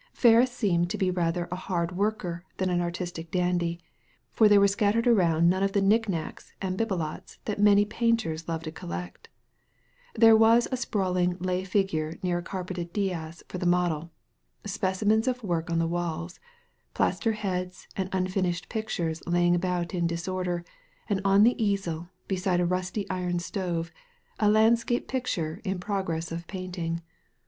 Ferris 0.13 0.51
seemed 0.51 0.89
to 0.89 0.97
be 0.97 1.11
rather 1.11 1.47
a 1.51 1.55
hard 1.55 1.89
Digitized 1.89 1.91
by 1.91 1.93
Google 1.93 2.05
ARTHUR 2.09 2.19
FERRIS 2.23 2.41
133 2.41 2.41
worker 2.41 2.45
than 2.57 2.69
an 2.71 2.81
artistic 2.81 3.31
dandy, 3.31 3.79
for 4.31 4.49
there 4.49 4.59
were 4.59 4.67
scattered 4.67 5.05
around 5.07 5.47
none 5.47 5.61
of 5.61 5.73
the 5.73 5.81
knickknacks 5.81 6.53
and 6.59 6.75
"bibelots" 6.79 7.37
which 7.45 7.59
many 7.59 7.85
painters 7.85 8.47
love 8.49 8.63
to 8.63 8.71
collect 8.71 9.29
There 10.15 10.35
was 10.35 10.67
a 10.71 10.77
sprawling 10.77 11.37
lay 11.37 11.63
figure 11.63 12.17
near 12.23 12.39
a 12.39 12.41
carpeted 12.41 12.91
dais 12.91 13.43
for 13.47 13.59
the 13.59 13.67
model, 13.67 14.09
specimens 14.65 15.27
of 15.27 15.43
work 15.43 15.69
on 15.69 15.77
the 15.77 15.85
walls, 15.85 16.39
plaster 16.95 17.33
heads 17.33 17.87
and 17.95 18.09
unfinished 18.11 18.69
pictures 18.69 19.21
lying 19.27 19.53
about 19.53 19.93
in 19.93 20.07
disorder, 20.07 20.65
and 21.11 21.21
on 21.23 21.43
the 21.43 21.63
easel, 21.63 22.07
beside 22.27 22.59
a 22.59 22.65
rusty 22.65 23.07
iron 23.11 23.37
stove, 23.37 23.91
a 24.39 24.49
landscape 24.49 25.07
picture 25.07 25.61
in 25.63 25.77
progress 25.77 26.31
of 26.31 26.47
painting. 26.47 27.03